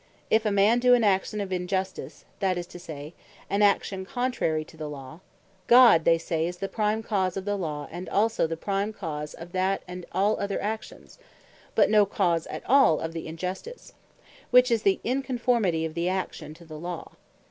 If 0.31 0.47
a 0.47 0.51
man 0.51 0.79
doe 0.79 0.95
an 0.95 1.03
action 1.03 1.39
of 1.41 1.51
Injustice, 1.53 2.25
that 2.39 2.57
is 2.57 2.65
to 2.73 2.79
say, 2.79 3.13
an 3.51 3.61
action 3.61 4.03
contrary 4.03 4.65
to 4.65 4.75
the 4.75 4.89
Law, 4.89 5.19
God 5.67 6.05
they 6.05 6.17
say 6.17 6.47
is 6.47 6.57
the 6.57 6.67
prime 6.67 7.03
cause 7.03 7.37
of 7.37 7.45
the 7.45 7.55
Law, 7.55 7.87
and 7.91 8.09
also 8.09 8.47
the 8.47 8.57
prime 8.57 8.93
cause 8.93 9.35
of 9.35 9.51
that, 9.51 9.83
and 9.87 10.07
all 10.11 10.39
other 10.39 10.59
Actions; 10.59 11.19
but 11.75 11.91
no 11.91 12.07
cause 12.07 12.47
at 12.47 12.67
all 12.67 12.99
of 12.99 13.13
the 13.13 13.27
Injustice; 13.27 13.93
which 14.49 14.71
is 14.71 14.81
the 14.81 14.99
Inconformity 15.03 15.85
of 15.85 15.93
the 15.93 16.09
Action 16.09 16.55
to 16.55 16.65
the 16.65 16.79
Law. 16.79 17.11